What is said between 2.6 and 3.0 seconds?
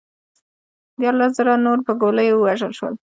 شول